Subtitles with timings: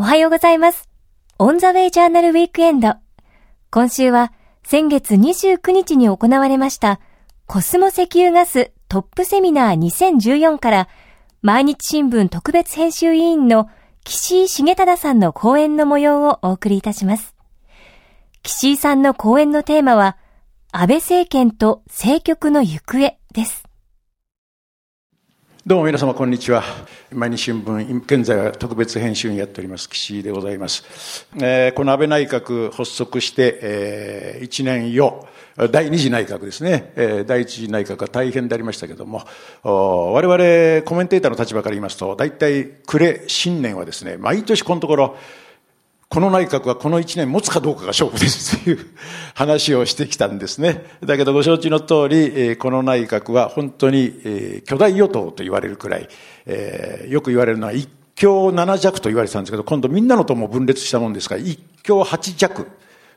[0.00, 0.88] おはようございます。
[1.40, 2.94] オンザウェイジャーナルウィークエンド。
[3.72, 4.32] 今週は
[4.62, 7.00] 先月29日に行われました
[7.46, 10.88] コスモ石油ガストップセミナー2014から
[11.42, 13.68] 毎日新聞特別編集委員の
[14.04, 17.34] 岸井重忠さんの講演の模様をお送りいたします。
[18.44, 20.16] 岸井さんの講演のテーマは
[20.70, 23.67] 安倍政権と政局の行方です。
[25.68, 26.64] どうも皆様こんにちは。
[27.12, 31.26] 毎日新聞、現在は特別編集員やっております、岸井でございます。
[31.36, 35.28] えー、この安倍内閣発足して、えー、1年よ、
[35.70, 39.26] 第2次内閣ですね、えー、第1次内閣は大変でありましたけども、
[39.62, 45.16] 我々コメンテーターの立場から言いますと、大体暮れ、新年はですね、毎年このところ、
[46.08, 48.78] この内閣はこの1年持つかどうかが勝負ですという
[49.34, 50.86] 話をしてきたんですね。
[51.04, 56.08] だけどご承知の通り、この内閣は本当に巨大与党と言われるくらい、
[57.08, 62.66] よく言われるのは一強七弱と言われてたんですけど、今度みんなの党も分裂したもんですから、一強八弱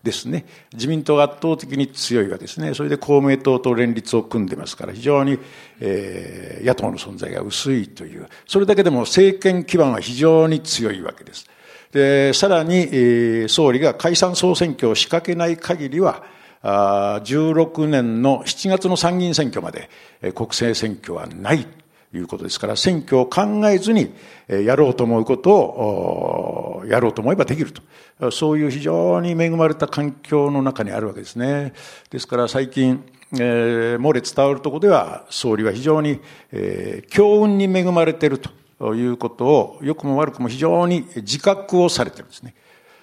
[0.04, 0.46] ですね。
[0.74, 2.74] 自民党が圧倒的に強いわけですね。
[2.74, 5.40] それで公明党と連立を組んでますから、非常に、
[5.80, 11.48] 野党の存在が薄いという、それだけでも政権基盤は非常に強いわけです。
[11.92, 16.24] で、さらに、総理が解散総選挙を仕掛けない限りは、
[16.64, 19.90] 16年の7月の参議院選挙まで、
[20.34, 21.66] 国政選挙はない
[22.12, 24.14] ということですから、選挙を考えずに、
[24.48, 28.32] やろうと思うことを、やろうと思えばできると。
[28.32, 31.74] そういう非常に恵まれた環境の中にあるわけですね。
[32.10, 33.04] ですから最近、
[33.34, 36.20] えー、漏れ伝わるところでは、総理は非常に、
[36.52, 38.61] えー、強運に恵まれていると。
[38.82, 42.56] ということを、良くも悪くも非常に自覚をされてるんですね。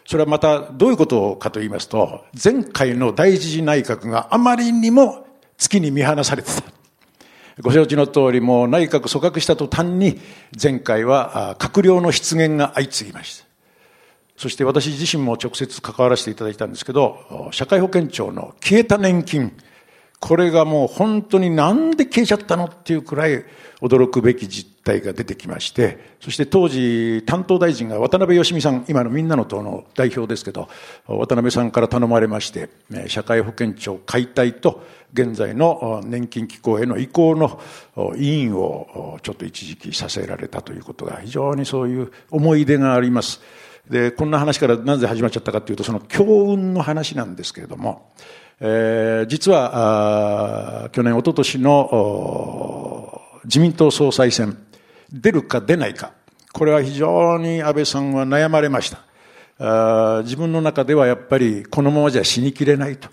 [0.05, 5.25] それはまたどういうことかと言いますと、前回の第一次内閣があまりにも
[5.56, 6.65] 月に見放されてた。
[7.61, 10.19] ご承知の通り、もう内閣組閣した途端に、
[10.61, 13.45] 前回は閣僚の失言が相次ぎました。
[14.37, 19.56] そして私自身も直接関わらせていただいたんですけど、社会保険庁の消えた年金、
[20.21, 23.45] これがもう本当になんで消えちゃったのっていうくらい
[23.81, 30.69] 驚くべき実態が出てきまして、そして当時担当大臣が渡辺義美さん、今のみんなの党の代表ですけど、
[31.07, 32.69] 渡辺さんから頼まれまして、
[33.07, 37.61] 社会保険庁解体と現在の年金機構への移行の
[38.17, 43.41] 委員をちょっと一時期させられたということが非常にそういう思い出があります。
[43.89, 48.11] で、こんな話からなぜ始まっちゃったかというと、その強運の話なんですけれども、
[48.61, 54.59] えー、実は去年、一昨年の自民党総裁選、
[55.13, 56.13] 出るか出ないか、
[56.53, 58.99] これは非常に安倍さんは悩まれました。
[59.61, 63.09] あ自分の中ではやっぱりこのままじゃ死にきれないと。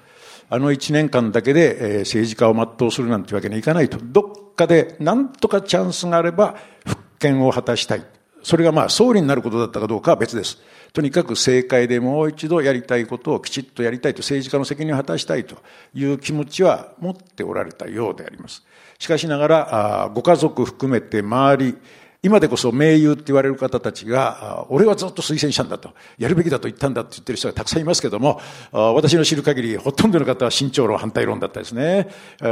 [0.50, 3.98] あの一年間だけで、え、政治家を全うするなんてわけにはいかないと。
[4.02, 8.06] どっかで何とかチャンスがあれば復権を果たしたい。
[8.46, 10.60] それがまあ総理になることだったかどうかは別です。
[10.94, 15.56] とにかく政界でもう一度やりたいことをきちっとやりたいと、政治家の責任を果たしたいと
[15.96, 18.64] いう気持ちは持っておられたようであります。
[19.00, 21.76] しかしながら、ご家族含めて周り、
[22.22, 25.90] 今でこそ盟友って言われる方たちが、俺はずっと推薦したんだと、
[26.20, 28.40] やるべきだと言ったんだって言ってる人がたくさんいますけども、
[28.72, 32.10] 私の知る限り、ほとんどの方は慎重論、反対論だったですね。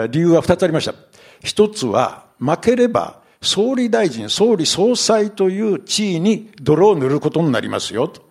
[0.09, 0.95] 理由は二つありました。
[1.43, 8.21] 一つは、負ければ、総理大臣、総理総裁という地位に泥を塗ることになりますよと。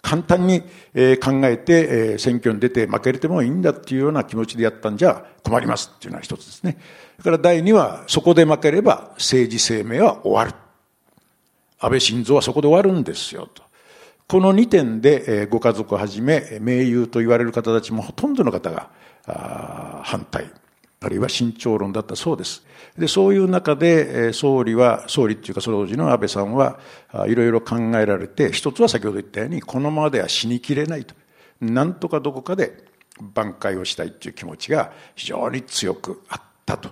[0.00, 0.66] 簡単に考
[1.44, 6.76] えて選挙に出て負けれてもいいんだっていうような気持ちでやったんじゃ困りますっていうのは一つですね。
[7.18, 10.52] それから第二は、そこで負ければ政治生命は終わる。
[11.78, 13.62] 安倍晋三はそこで終わるんですよと。
[14.26, 18.88] この2点でご家族をはじめ盟友と言われる方たちもほとんどの方が
[20.02, 20.50] 反対。
[21.02, 22.64] あるいは慎重論だったそうです。
[22.96, 26.78] で、そういう中で、総理は、総理っていうか、その当時の安倍さんは、
[27.26, 31.14] いろいろ考えられて、一つは先ほど言ったように、このままでは死にきれないと。
[31.60, 32.84] なんとかどこかで
[33.34, 36.90] 挽回をしたいっていう気持ちが非常に強くあったと。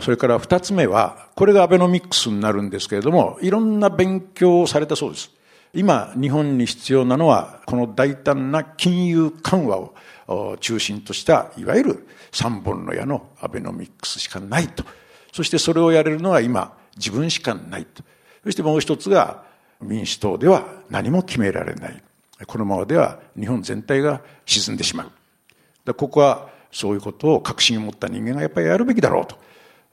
[0.00, 5.30] それから二つ目は、これがアベノミクスになるんですけれども、いろんな勉強をされたそうです。
[5.72, 9.94] 今、日本に必要なのは、この大胆な金融緩和を
[10.60, 14.84] 中心とした、いわゆる三本の矢のアベノミクスしかないと。
[15.32, 18.02] そしてそれをやれるのは今、自分しかないと。
[18.44, 19.44] そしてもう一つが、
[19.80, 22.02] 民主党では何も決められない。
[22.46, 25.04] このままでは日本全体が沈んでしま
[25.86, 25.94] う。
[25.94, 29.26] ここはそういうことを確信を持った人間がやっぱりやるべきだろう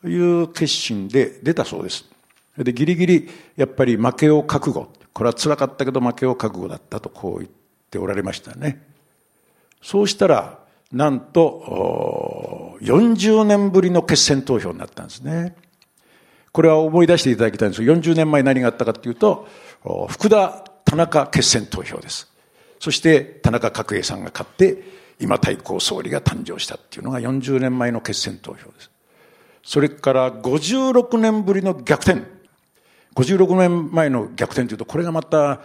[0.04, 2.06] という決心で出たそうです。
[2.58, 4.92] で、ギリギリやっぱり負けを覚悟。
[5.14, 7.50] これは辛かったけど負けを覚悟だったとこう言っ
[7.90, 8.84] ておられましたね。
[9.82, 10.60] そうしたら、
[10.92, 15.56] なんと、40年ぶりの決選投票になったんですね。
[16.52, 19.48] これは思い出していただきたいんですが、40年前何があったかというと、
[20.08, 22.32] 福田田中決選投票です。
[22.80, 24.82] そして田中角栄さんが勝って、
[25.20, 28.90] 今対抗総理が誕生したっていうのが40年前の決選投票です。
[29.64, 32.22] それから56年ぶりの逆転。
[33.16, 35.60] 56年前の逆転というと、これがまた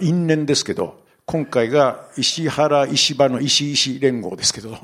[0.00, 4.74] 因縁ですけど、今回が石原石破の石石連合ですけど、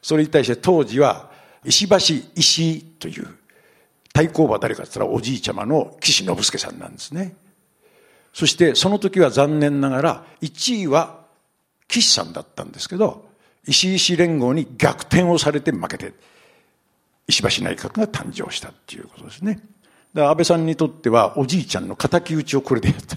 [0.00, 1.28] それに対して当時は
[1.64, 1.96] 石橋
[2.36, 3.26] 石という
[4.12, 7.34] 対抗馬誰かって言ったらおじいちゃまの岸信介さんなんですね。
[8.32, 11.18] そしてその時は残念ながら1位は
[11.88, 13.26] 岸さんだったんですけど、
[13.66, 16.12] 石石連合に逆転をされて負けて、
[17.26, 19.54] 石橋内閣が誕生したっていうことですね。
[20.14, 23.16] だから安倍さんにとってはおじいちゃんの敵討ちをこれでやった。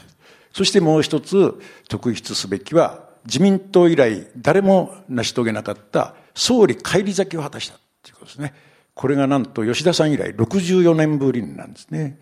[0.53, 8.53] そしてもう一つ特筆すべきは自民党以来誰も成し遂げなかった総理返り咲きを果たしたということですね。
[8.93, 12.17] これがなんと吉田さん以来64年ぶりなんですね。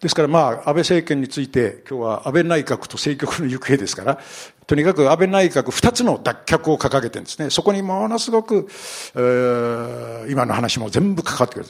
[0.00, 4.18] ですからまあ、安倍政権について今日は安倍内閣と政局の行方ですから、
[4.66, 7.48] とにかく安倍内閣二つの脱却を掲げてるんですね。
[7.48, 8.68] そこにものすごく、
[9.14, 11.66] えー、今の話も全部かかってくる。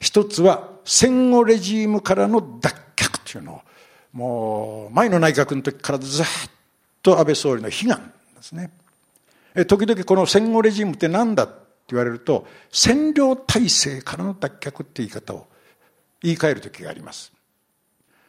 [0.00, 3.60] 一つは戦後レジームからの脱却というのを、
[4.14, 6.26] もう前の内閣の時からずっ
[7.02, 8.70] と安倍総理の悲願ですね。
[9.66, 11.54] 時々この戦後レジームって何だって
[11.88, 15.46] 言われると、占領体制からの脱却って言い方を
[16.22, 17.32] 言い換える時があります。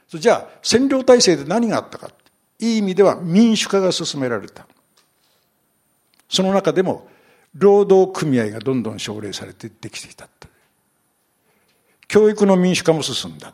[0.09, 2.09] じゃあ、占領体制で何があったか。
[2.57, 4.65] いい意味では民主化が進められた。
[6.29, 7.07] その中でも、
[7.53, 10.27] 労働組合がどんどん奨励されてできていた。
[12.07, 13.53] 教育の民主化も進んだ。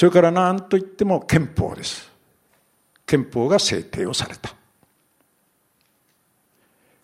[0.00, 2.10] それから何と言っても憲法です。
[3.04, 4.54] 憲法が制定をされた。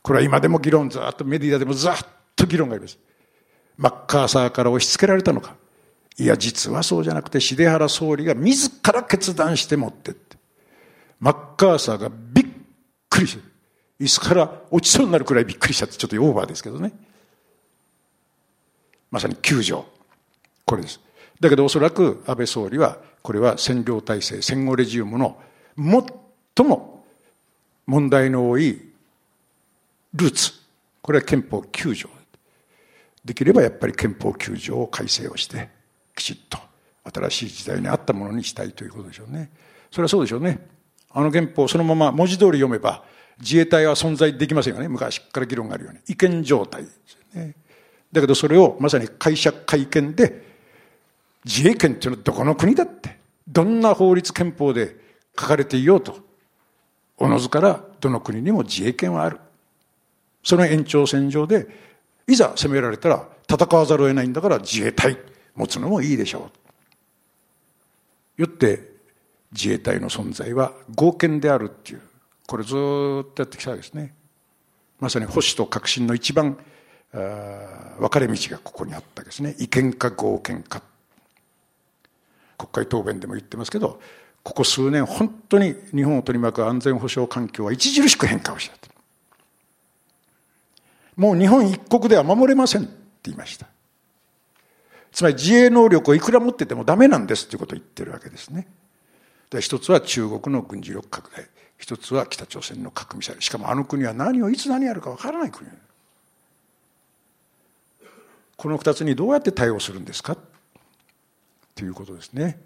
[0.01, 1.93] これは今でも議論ずっとメディアでもずっ
[2.35, 2.99] と議論があります。
[3.77, 5.57] マッカーサーから押し付けられたのか。
[6.17, 10.39] いや、実はそうじゃなくて、重原総理が自ら決断して持ってって。
[11.21, 12.47] マッカーサーがびっ
[13.11, 13.45] くりして、
[14.01, 16.95] 椅子から落ちそうになるくらいびっくりしたってちょっとオーバーですけどね。
[19.11, 19.83] まさに救助。
[20.65, 21.06] これです。
[21.41, 25.37] だけどおそらく安倍総理は、これは占領体制、戦後レジウムの
[25.77, 27.05] 最も
[27.87, 28.81] 問題の多い
[30.15, 30.53] ルーツ。
[31.03, 32.09] これは憲法9条。
[33.25, 35.69] できればやっぱり憲法9条を改正をして、
[36.15, 36.59] きちっと
[37.13, 39.51] 新しい時代に合ったものにしたいということでしょうね。
[39.91, 40.67] それはそうでしょうね。
[41.11, 43.05] あの憲法そのまま文字通り読めば
[43.41, 44.89] 自衛隊は存在できませんよね。
[44.89, 46.01] 昔から議論があるように。
[46.09, 47.55] 違憲状態ですよね。
[48.13, 50.46] だけどそれをまさに解釈会見で
[51.47, 54.97] 自衛権っていうのはどこの国だって、どんな法律憲法で
[55.39, 56.19] 書かれていようと、
[57.17, 59.39] おのずからどの国にも自衛権はある。
[60.43, 61.69] その延長線上で、
[62.27, 65.17] いざ攻められたら戦わざるを得ないんだから自衛隊。
[65.57, 66.51] 持つのもいいでしょ
[68.37, 68.43] う。
[68.43, 68.91] よって
[69.53, 72.03] 自衛隊の存在は合憲であるっていう、
[72.47, 74.15] これずっとやってきたわけですね。
[75.01, 76.59] まさに保守と革新の一番
[77.11, 79.57] 分かれ道がここにあったわけですね。
[79.59, 80.83] 違憲か合憲か。
[82.57, 84.01] 国会答弁でも言ってますけど、
[84.43, 88.77] ここ数年本当に日本を取り巻く安全保障環境は著しく変化をした。
[91.17, 92.93] もう日本一国では守れませんって
[93.25, 93.67] 言いました。
[95.13, 98.69] つまり自衛能力をいくら持っててもダメなんですということを言ってるわけですね。
[99.51, 101.47] で一つは中国の軍事力拡大。
[101.79, 103.43] 一つは北朝鮮の核ミサイル。
[103.43, 105.69] しかもあの国は何をいつ何やるかわからない国。
[108.57, 110.37] この二つにどうやって対応するんですか
[111.77, 112.59] ということですね。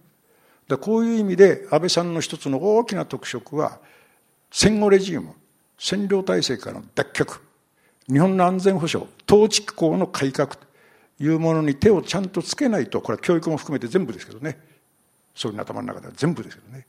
[0.68, 3.78] だこういう意味で安倍さんの一つの大きな特色は
[4.50, 5.34] 戦後レジウム、
[5.78, 7.40] 占領体制からの脱却、
[8.08, 10.58] 日本の安全保障、統治機構の改革と
[11.18, 14.58] いうものに手をちゃんとつけないと、これは教育も含めて全部ですけどね。
[15.34, 16.86] そういう頭の中では全部ですけどね。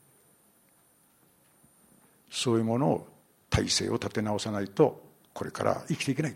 [2.29, 3.07] そういうものを、
[3.49, 6.35] 体制を立て直さないと、これから生きていけない。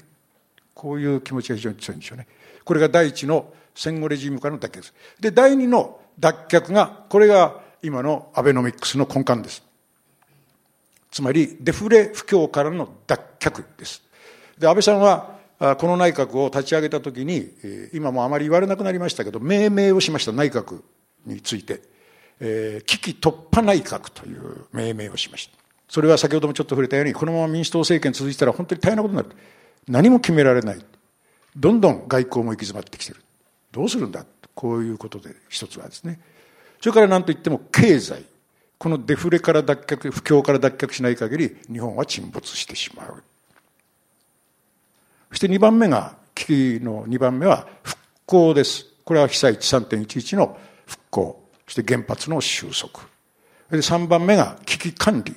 [0.74, 2.28] こういう気持ちが非常に強いんでしょうね。
[2.64, 4.94] これが第一の戦後レジームからの脱却です。
[5.20, 9.64] で、第二の脱却が、これが今のアベノミクスの根幹です。
[11.12, 14.02] つまり、デフレ不況からの脱却です。
[14.58, 17.52] で、安倍さんは、この内閣を立ち上げたときに、
[17.94, 20.82] 今もあまり言われなくなりましたけど、命名をしました内閣
[21.26, 21.82] について、
[22.40, 25.58] えー、危機突破内閣という命名をしました。
[25.88, 29.30] それは先ほどもちょっと触れたように、このまま民主党政権続いたら本当に大変なことになる。
[29.88, 30.86] 何も決められない。
[31.56, 33.25] どんどん外交も行き詰まってきてる。
[33.76, 34.26] どうするんだ？
[34.54, 36.22] こういうことで一つはですね。
[36.80, 38.24] それから何と言っても経済。
[38.78, 43.22] このデフレから脱却、不況から脱却しない限り、日本は沈没してしまう。
[45.32, 48.86] そして2番目が、危機の2番目は復興です。
[49.04, 51.50] これは被災地3.11の復興。
[51.68, 53.02] そして原発の収束。
[53.70, 55.36] で、3番目が危機管理。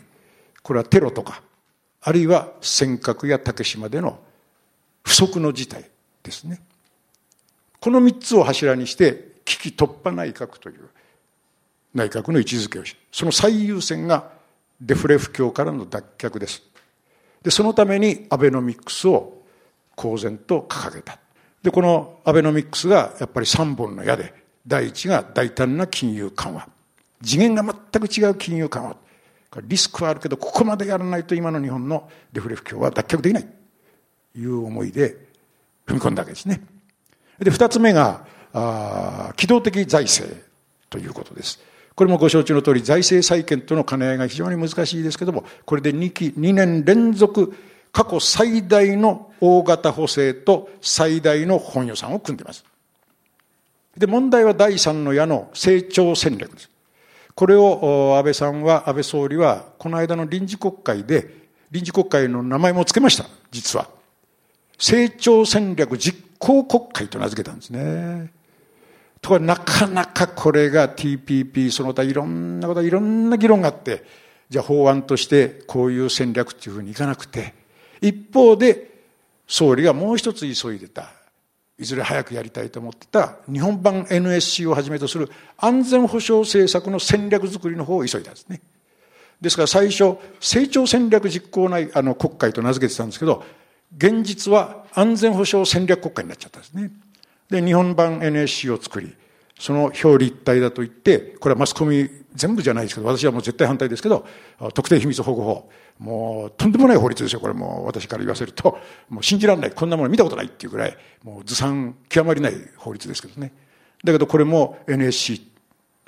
[0.62, 1.42] これはテロとか、
[2.02, 4.20] あるいは尖閣や竹島での
[5.02, 5.90] 不測の事態
[6.22, 6.60] ですね。
[7.80, 10.88] この3つを柱にして、危機突破内閣という
[11.94, 14.30] 内閣の位置づけをし、その最優先が
[14.80, 16.62] デフレ不況からの脱却です。
[17.42, 19.42] で、そのためにアベノミクスを
[19.94, 21.18] 公然と掲げた。
[21.62, 24.34] で、このアベノミクスがやっぱり3本の矢で、
[24.66, 26.68] 第一が大胆な金融緩和。
[27.22, 28.96] 次元が全く違う金融緩和。
[29.62, 33.48] リスクはあるけど、ここまでやらないと今の日本のデフレ不況は脱却できない。
[34.36, 35.16] いう思いで
[35.86, 36.60] 踏み込んだわけですね。
[37.40, 40.34] で、二つ目が、ああ機動的財政
[40.90, 41.60] ということです。
[41.94, 47.54] これもご承知の通り、財政再建との兼ね合いが非常に難しいですけども、これで2期、2年連続、
[47.92, 52.64] 過去最大の大型補正と最大の本予算を組んでいます。
[53.96, 56.70] で、問題は第三の矢の成長戦略です。
[57.34, 63.97] これを安倍さんは、安倍総理は、この間の臨時国会で、臨時国会の名前も付けました、実は。
[64.78, 68.32] 成長戦略実行国会と名付けたんですね。
[69.20, 74.04] ところがなかなかこれが TPP、その他いろんなこと、いろんな議論があって、
[74.48, 77.54] じゃあ法案としてこういう戦略っていうふうにいかなくて、
[78.00, 78.88] 一方で
[79.48, 81.10] 総理がもう一つ急いでた。
[81.80, 88.60] いずれ早くやりたいと思ってた日本版 NSC をはじめとする安全保障政策の戦略づくりの方を急いだんですね。
[89.40, 93.44] ですから最初、成長戦略実行内、あの国会と名付けてたんですけど、
[93.96, 96.90] 現実は安全保障戦略国会になっちゃったんですね。
[97.50, 99.14] で、日本版 NSC を作り、
[99.58, 104.26] その表裏一体だと言って、これはマスコミ全部じゃないですけど、私はもう絶対反対ですけど、
[104.74, 105.70] 特定秘密保護法。
[105.98, 108.78] もう、とんでもない法律ですよ、これもう私から言わせると。
[109.08, 109.70] もう信じられない。
[109.72, 113.52] こんなもの見たことないっていうぐらい、もうずさん極まりない法律ですけどね。
[114.04, 115.40] だけどこれも NSC、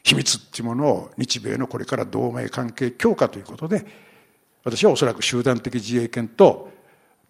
[0.04, 3.84] 秘密っていうものを日米のこれから同盟関係強化ということで、
[4.62, 6.70] 私はおそらく集団的自衛権と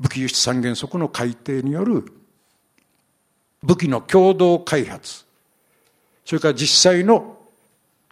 [0.01, 2.13] 武器輸出三原則の改定による
[3.63, 5.25] 武器の共同開発、
[6.25, 7.37] それから実際の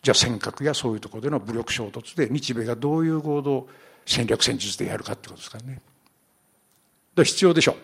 [0.02, 3.66] じゃあ尖閣やそういうところでの武力衝突で日米がどういう合同
[4.06, 5.80] 戦略戦術でやるかってことですからね。
[7.14, 7.76] だ必要でしょう。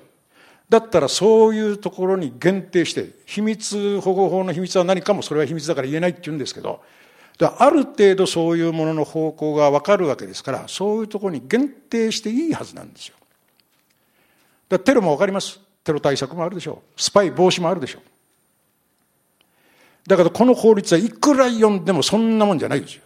[0.68, 6.82] だったらそういうところに限定して、秘密保護法の秘密は何かもそれは秘密だから言えないって言うんですけど、
[7.40, 13.16] ある程度そういうものの方向がわかるわけですから、そういうところに限定していいはずなんですよ。
[14.78, 15.60] テロもわかります。
[15.82, 17.00] テロ対策もあるでしょう。
[17.00, 18.02] スパイ防止もあるでしょう。
[20.08, 23.02] だけどこの法律はいくら読んでもそんなもんじゃないですよ。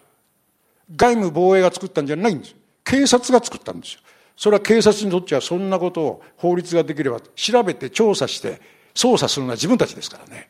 [0.97, 2.55] 外務防衛が作ったんじゃないんです。
[2.85, 4.01] 警察が作ったんですよ。
[4.37, 8.61] それは警察にとってはそんなことを法律ができれば調べて調査して
[8.95, 10.49] 捜査するのは自分たちですからね。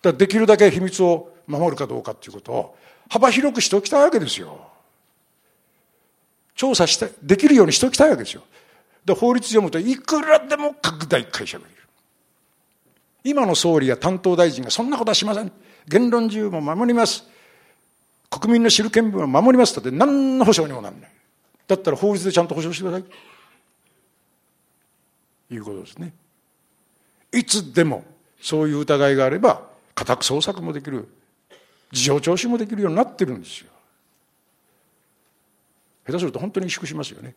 [0.00, 2.76] だからできるだけ秘密を守るかどうかっていうことを
[3.08, 4.68] 幅広くしておきたいわけですよ。
[6.54, 8.42] 調査して、できるようにしておきたいわけですよ。
[9.04, 11.82] で、法律読むといくらでも拡大解釈できる。
[13.24, 15.52] 今の総理や担当大臣がそんなことはしません。
[15.88, 17.24] 言論自由も守ります。
[18.30, 21.10] 国民の知る権利を守りますって何の保証にもならない。
[21.68, 23.04] だったら法律でちゃんと保証してくださ
[25.50, 25.54] い。
[25.54, 26.14] いうことですね。
[27.32, 28.04] いつでも
[28.40, 29.62] そういう疑いがあれば
[29.94, 31.08] 家宅捜索もできる。
[31.92, 33.70] 事情聴取もできるようになってるんですよ。
[36.06, 37.34] 下手すると本当に萎縮しますよね。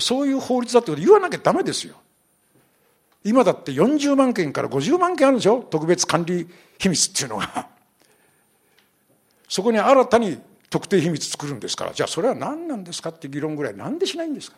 [0.00, 1.94] そういう法律だってこと言わなきゃダメですよ。
[3.22, 5.66] 今だって40万件から50万件あるでしょ？
[5.70, 6.48] 特別管理
[6.78, 7.68] 秘密っていうのが。
[9.48, 14.56] そこに新たに特定秘密作るんですから、じゃあそれは何なんですかって議論ぐらいなんでしないんですか？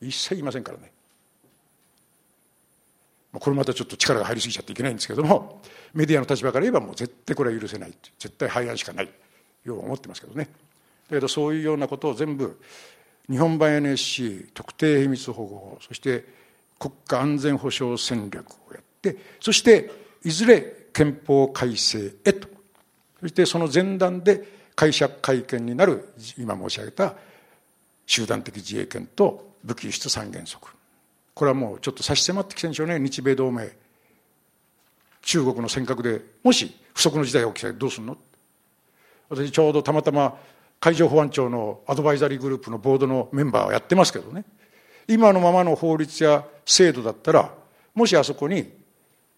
[0.00, 0.92] 一切言いませんからね。
[3.32, 5.60] これまたちょっと力が入りすぎちゃっていけないんですけども、
[5.92, 7.94] メディアの立場から言えばもう絶対これは許せない。
[8.18, 9.10] 絶対廃案しかない。
[9.64, 10.44] よう思ってますけどね。
[11.08, 12.60] だけどそういうようなことを全部
[13.30, 16.24] 日本版 NSC 特定秘密保護法そして
[16.78, 19.90] 国家安全保障戦略をやってそして
[20.24, 22.48] いずれ憲法改正へと
[23.20, 27.14] そしてその前段で解釈会見になる今申し上げた
[28.06, 30.68] 集団的自衛権と武器輸出三原則。
[31.32, 32.98] これはもうちょっと差し迫ってきてるんでしょうね。
[32.98, 33.70] 日米同盟。
[35.22, 38.18] 中国の尖閣でもし不測の事態が起きたらどうするの？
[39.30, 40.38] 私ちょうどたまたま
[40.84, 44.44] 海上保安庁のアドバイザリーグループのボードのメンバーをやってますけどね。
[45.08, 47.54] 今のままの法律や制度だったら
[47.94, 48.70] もしあそこに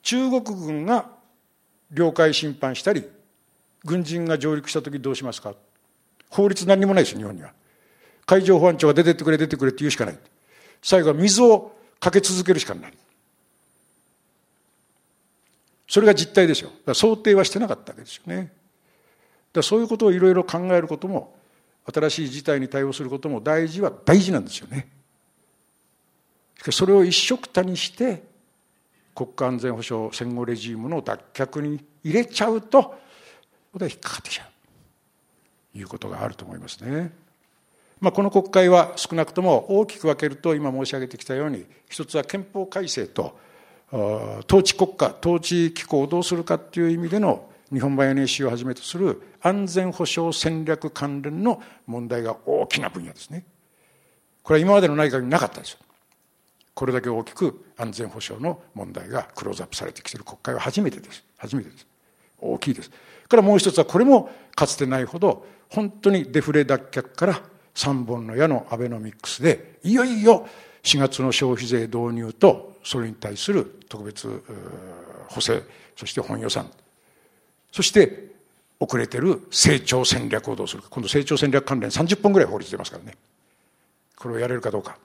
[0.03, 1.09] 中国軍が
[1.93, 3.09] 領海侵犯したり
[3.85, 5.55] 軍人が上陸した時どうしますか？
[6.31, 7.53] 法律何もないですよ日本には。
[8.26, 10.19] 海上保安庁が出てってくれ出てくれって言うしかない。
[10.83, 12.93] 最後は水をかけ続けるしかない。
[15.87, 16.71] それが実態ですよ。
[16.93, 18.50] 想定はしてなかったわけですよね。
[19.53, 21.36] でそういうことをいろいろ考えることも
[21.93, 24.88] 新しい事態に対応することも大事は大事なんですよね。
[26.59, 28.25] しかしそれを一緒くたにして
[29.14, 32.83] 国家安全保障戦後レジームの脱却に入れちゃうと
[33.73, 34.49] これは引っかかってきちゃ
[35.75, 37.12] ういうことがあると思いますね。
[38.00, 43.38] まあ、この国会は少なくとも大きく分けると今申し上げてきたように一つは憲法改正と
[43.90, 53.44] 統治国家統治機構をどうするかっていう意味での日本版 NSC をはじめとする安全保障戦略関連の問題が大きな分野ですね。
[54.42, 55.78] これは今までの内閣になかったですよ。
[56.75, 61.25] これだけ大きく安全保障の問題がクローズアップされてきている国会は初めてです。
[61.38, 61.87] 初めてです。
[62.38, 62.90] 大きいです。
[63.28, 67.42] からもう一つはこれもかつてないほど本当にデフレ脱却から
[67.75, 70.46] 三本の矢のアベノミクスでいよいよ
[70.82, 74.42] 4月の消費税導入とそれに対する特別
[75.28, 75.62] 補正
[75.96, 76.70] そして本予算
[77.76, 78.30] そして
[78.80, 80.83] 遅れてる成長戦略をどうする。
[80.83, 83.18] か今度成長戦略関連30本ぐらい法律出ますからね。
[84.16, 84.97] これをやれるかどうか。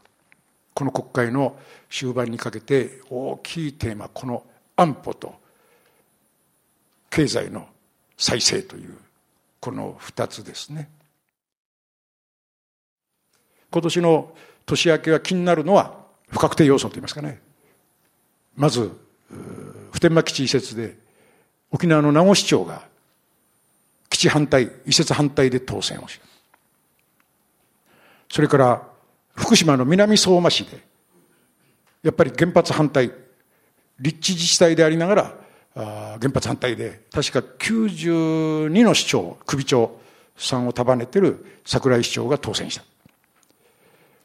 [0.73, 1.57] この国会の
[1.89, 4.45] 終盤にかけて大きいテーマこの
[4.77, 5.35] 安保と
[7.09, 7.67] 経済の
[8.15, 8.97] 再生という
[9.59, 10.89] この2つですね。
[13.69, 14.33] 今年の
[14.65, 15.93] 年明けは気になるのは
[16.29, 17.41] 不確定要素といいますかね。
[18.55, 18.89] まず
[19.91, 21.00] 普天間基地移設で
[21.71, 22.83] 沖縄の名護市長が
[24.09, 26.25] 基地反対移設反対で当選をした
[28.29, 28.81] それから
[29.35, 30.79] 福島の南相馬市で
[32.03, 33.11] やっぱり原発反対
[33.99, 35.41] 立地自治体でありながら
[36.19, 39.99] 原発反対で確か92の市長首長
[40.35, 42.83] さんを束ねてる桜井市長が当選した。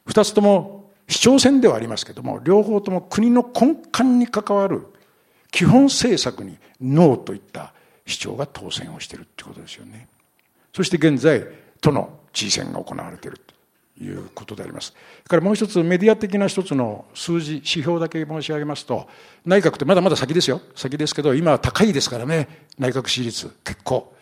[0.06, 4.86] 二つとも市長選ではありますけども両方とも国の根幹に関わる
[5.50, 7.72] 基本政策にノーといった
[8.06, 10.08] 市長が当選をしているってことですよね。
[10.72, 11.44] そして現在
[11.80, 14.94] 都の知事選が行われているということであります。
[15.26, 19.08] からもう一つメディア的な一つの数字指標だけ申し上げますと
[19.44, 20.60] 内閣ってまだまだ先ですよ。
[20.74, 22.66] 先ですけど今は高いですからね。
[22.78, 24.14] 内閣支持率結構。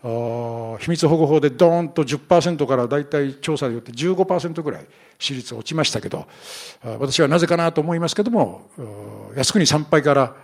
[0.00, 4.86] 秘密保護法でドーンと10%から大体調査によって15%ぐらい
[5.18, 6.28] 支持率落ちましたけど
[6.84, 8.70] 私はなぜかなと思いますけども
[9.34, 10.36] 靖国参拝から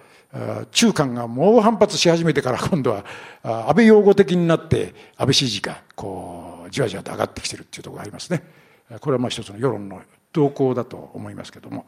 [0.73, 3.05] 中間が猛反発し始めてから今度は
[3.43, 8.43] 安倍擁護的になって安倍支持がこうじわじわと上がってきてるっていうところがありますね。
[9.01, 11.87] これはまあ一つの世論の動向だと思いますけども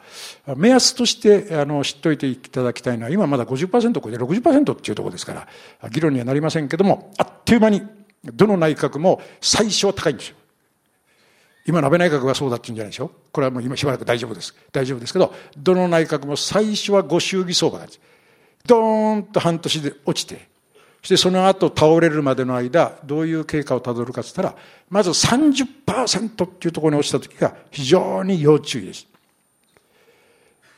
[0.56, 5.34] 目安としてあの知っておいていただきたいのは今まだ50%超えて60%っていうところですか
[5.82, 7.82] ら議論にはなりませんけどもあっという間に
[8.22, 10.36] どの内閣も最初は高いんですよ。
[11.66, 14.54] 今の安倍内閣がそうだって言うんじゃないでしょこれはもう今しばらく大丈夫です。
[14.72, 17.86] 大丈夫ですけど、どの内閣も最初はご祝儀相場が
[18.66, 20.48] ドーンと半年で落ちて、
[21.02, 24.56] そしてその後倒れるまでの間、どういう経過をたどるかって言ったら、
[24.90, 29.06] まず30%っていうところに落ちた時が非常に要注意です。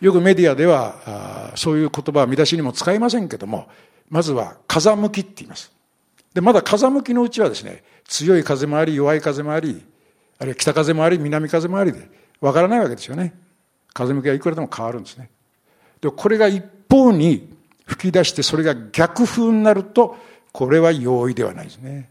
[0.00, 3.68] よくメディアでは、そういう言葉は見出しにも使いませんけども、
[4.10, 5.72] まずは風向きって言います。
[6.34, 9.82] で、まだ風向きのうちはですね、強い風もあり、弱い風もあり、
[10.38, 12.08] あるいは北風もあり、南風もありで、
[12.40, 13.34] わからないわけですよね。
[13.92, 15.30] 風向きはいくらでも変わるんですね。
[16.00, 17.57] で、これが一方に
[17.88, 20.16] 吹き出してそれが逆風になると、
[20.52, 22.10] これは容易ではないですね。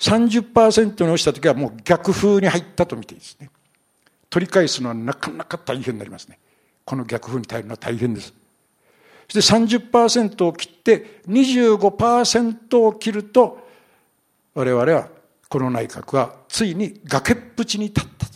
[0.00, 3.48] 30%に落ちた時はもう逆風に入ったと見ていいですね。
[4.28, 6.38] 取り返すのはなかなか大変になりますね。
[6.84, 8.34] この逆風に耐えるのは大変です。
[9.28, 13.66] そして30%を切って25%を切ると、
[14.54, 15.08] 我々は
[15.48, 18.32] この内閣はついに崖っぷちに立ったと。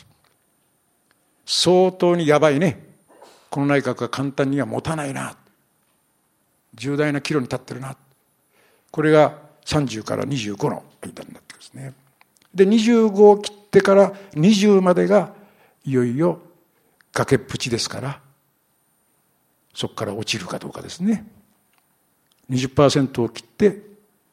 [1.45, 2.87] 相当にやばいね。
[3.51, 5.37] この内閣は簡単には持たないな。
[6.79, 7.97] 重大な岐路に立ってるな。
[8.91, 9.37] これが
[9.67, 11.93] 30から25の間になってますね。
[12.55, 15.35] で、25を切ってから20までが
[15.85, 16.41] いよいよ
[17.13, 18.21] 崖っぷちですから、
[19.75, 21.27] そこから落ちるかどうかですね。
[22.51, 23.83] 20%を切って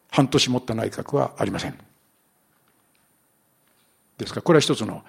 [0.09, 1.77] 半年持った内閣はありません。
[4.17, 5.03] ですから、これは一つの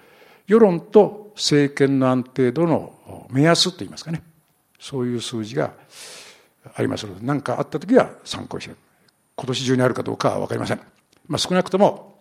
[0.47, 4.21] 世論と政権の安定度の目安といいますかね。
[4.79, 5.73] そういう数字が
[6.75, 8.75] ありますので、何かあった時は参考にして
[9.35, 10.81] 今年中にあるかどうかは分かりません。
[11.27, 12.17] まあ、少なくとも、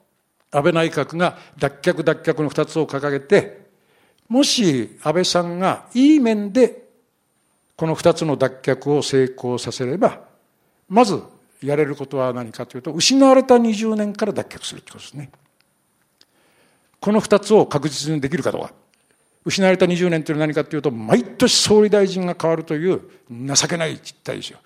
[0.50, 3.66] 安倍内閣が脱却脱却の二つを掲げて、
[4.28, 6.86] もし安倍さんがいい面で
[7.76, 10.20] この二つの脱却を成功させれば、
[10.88, 11.22] まず
[11.62, 15.30] やれることは何かというと、失われた20年から脱却するということですね。
[17.00, 18.72] この二つを確実にできるかどうか。
[19.46, 24.58] 失われた20年というのは何かというと、毎年総理大臣が変わるという情けない実態ですよ。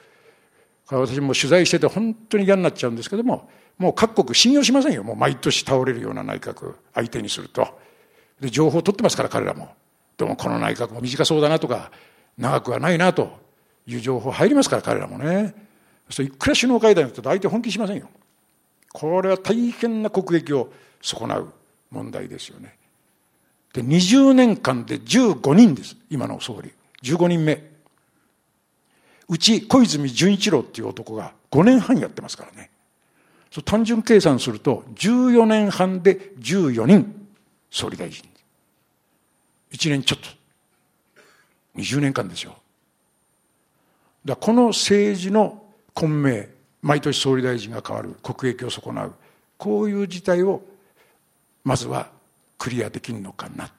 [0.91, 5.05] 私も取材してて本当に嫌になっちゃうんですけども、もう各国信用しませんよ。
[5.05, 7.69] もう毎年倒れるような内閣相手にすると。
[8.41, 9.69] で、情報を取ってますから、彼らも。
[10.17, 11.93] でもこの内閣も短そうだなとか、
[12.39, 13.39] 長くはないなと
[13.87, 15.55] いう情報入りますから、彼らもね。
[16.09, 18.09] そいくら首脳会談やって相手本気しませんよ。
[18.93, 21.53] これは大変な国益を損なう
[21.91, 22.80] 問題ですよね。
[23.73, 25.97] で、20年間で15人です。
[26.11, 26.73] 今の総理。
[27.03, 27.71] 15人目。
[29.29, 32.71] うち小泉純一郎っていう男が5年半やってますからね。
[33.51, 37.29] そう単純計算すると14年半で14人
[37.71, 38.25] 総理大臣。
[39.73, 40.29] 1年ちょっと。
[41.77, 42.57] 20年間ですよ。
[44.25, 45.63] だこの政治の
[45.95, 46.49] 混迷、
[46.83, 49.15] 毎年総理大臣が変わる、国益を損なう、
[49.57, 50.63] こういう事態を
[51.63, 52.11] まずは
[52.61, 53.73] クリアできるのかな。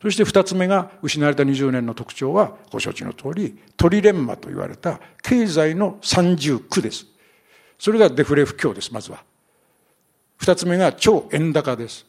[0.00, 7.04] そして二つ目が失われた20年の特徴はご承知の通りトリレンマと言われた経済の三重苦です。
[7.78, 9.22] それがデフレ不況です、まずは。
[10.38, 12.06] 二つ目が超円高です。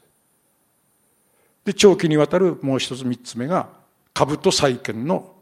[1.65, 3.67] で、長期にわたるもう一つ三つ目が
[4.13, 5.35] 株と債券の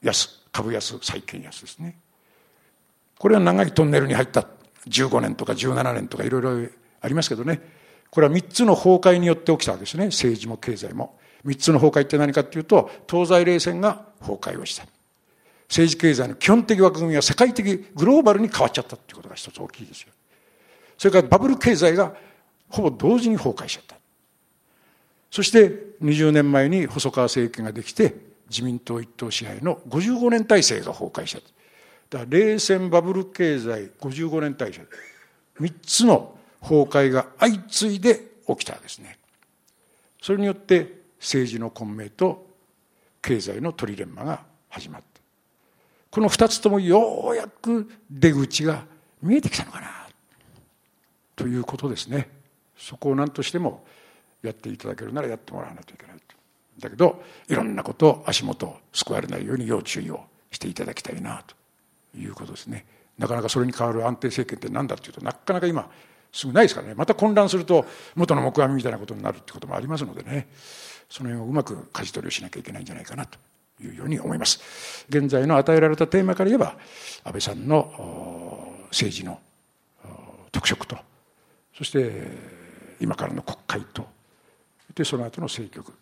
[0.00, 1.98] 安、株安、債券安ですね。
[3.18, 4.46] これは長いトンネルに入った
[4.86, 6.68] 15年とか17年とかいろいろ
[7.00, 7.60] ありますけどね。
[8.10, 10.06] これは三つの崩壊によって起きたわけですね。
[10.06, 11.18] 政治も経済も。
[11.44, 14.86] 三つの崩壊って何かっていうと、東西冷戦が崩壊をした。
[15.68, 20.08] 政治経済の基本的枠組みが世界的、グローバルに変わっちゃったっていうことが一つ大きいですよ。
[20.96, 22.14] それからバブル経済が
[22.68, 23.96] ほぼ同時に崩壊しちゃった。
[25.30, 25.70] そして
[26.02, 28.14] 20年前に細川政権ができて
[28.48, 31.40] 自民党一党支配の55年体制が崩壊した。
[32.10, 34.80] だから冷戦バブル経済55年体制。
[35.60, 39.18] 三つの崩壊が相次いで起きたんですね。
[40.20, 42.46] それによって政治の混迷と
[43.22, 45.20] 経済のトリレンマが始まった。
[46.10, 48.84] この二つともようやく出口が
[49.22, 49.88] 見えてきたのかな
[51.36, 52.28] ということですね。
[52.76, 53.84] そこを何としても
[54.42, 56.16] やっていただけるならやってもらわないといけない。
[56.78, 61.56] だけどいろんなことを足元を救われないように要注意をしていただきたいなと
[62.16, 62.86] いうことですね。
[63.18, 65.90] なかなかそれに代わる安定政権って何だっていうとなかなか今
[66.32, 70.48] すぐないですからねまた混乱すると元の木阿弥みたいなことになるってこともありますのでね
[71.08, 73.38] その辺をうまく舵取りをしなきゃいけないんじゃないかなと
[73.82, 75.06] いうように思います。
[75.08, 76.76] 現在の与えられたテーマから言えば、
[77.24, 79.40] 安倍さんの政治の
[80.52, 80.96] 特色と、
[81.76, 82.26] そして
[83.00, 84.06] 今からの国会と、
[84.94, 85.92] でその後の政局、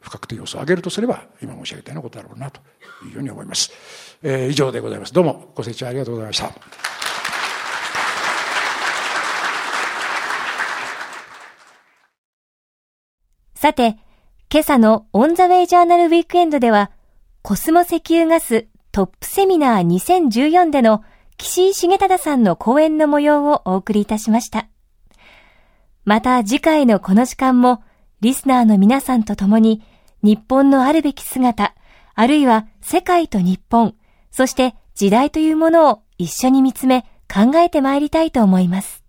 [0.00, 2.60] 不確定要素を上げるとすれば、今申し上げたようなことだろうなと
[3.04, 3.72] いうように思います。
[4.22, 5.12] えー、以上でございます。
[5.12, 7.05] どうもご清聴ありがとうございました。
[13.66, 13.98] さて、
[14.48, 16.92] 今朝のオンザウェイジャーナルウィークエンドでは、
[17.42, 21.02] コスモ石油ガストップセミナー2014での
[21.36, 24.68] 岸井重忠さんの講演の模様をお送りいたしました。
[26.04, 27.82] また次回のこの時間も、
[28.20, 29.82] リスナーの皆さんと共に、
[30.22, 31.74] 日本のあるべき姿、
[32.14, 33.96] あるいは世界と日本、
[34.30, 39.05] そして時代というものを一緒に見つめ考えてまいりたいと思います。